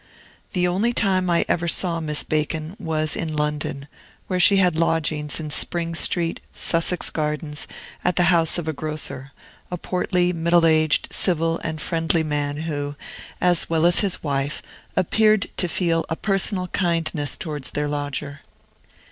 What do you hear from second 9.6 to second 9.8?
a